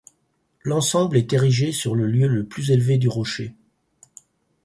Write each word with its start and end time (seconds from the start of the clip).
L'ensemble 0.63 1.15
est 1.15 1.31
érigé 1.31 1.71
sur 1.71 1.93
le 1.93 2.07
lieu 2.07 2.27
le 2.27 2.43
plus 2.43 2.71
élevé 2.71 2.97
du 2.97 3.07
rocher. 3.07 3.53